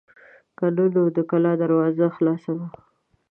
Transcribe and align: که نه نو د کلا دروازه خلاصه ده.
که 0.57 0.65
نه 0.75 0.85
نو 0.93 1.03
د 1.15 1.19
کلا 1.29 1.51
دروازه 1.61 2.05
خلاصه 2.15 2.51
ده. 2.59 2.67